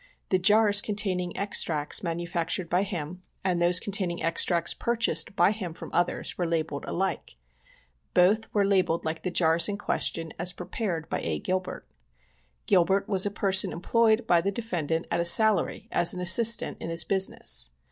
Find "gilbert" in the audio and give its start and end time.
11.37-11.85, 12.65-13.07